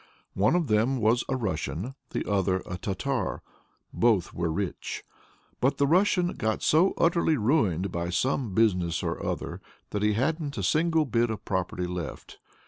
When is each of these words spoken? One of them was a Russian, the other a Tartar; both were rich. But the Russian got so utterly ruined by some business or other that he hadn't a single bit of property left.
One 0.33 0.55
of 0.55 0.65
them 0.65 0.97
was 0.97 1.23
a 1.29 1.35
Russian, 1.35 1.93
the 2.09 2.27
other 2.27 2.63
a 2.65 2.75
Tartar; 2.75 3.43
both 3.93 4.33
were 4.33 4.51
rich. 4.51 5.03
But 5.59 5.77
the 5.77 5.85
Russian 5.85 6.29
got 6.29 6.63
so 6.63 6.95
utterly 6.97 7.37
ruined 7.37 7.91
by 7.91 8.09
some 8.09 8.55
business 8.55 9.03
or 9.03 9.23
other 9.23 9.61
that 9.91 10.01
he 10.01 10.13
hadn't 10.13 10.57
a 10.57 10.63
single 10.63 11.05
bit 11.05 11.29
of 11.29 11.45
property 11.45 11.85
left. 11.85 12.39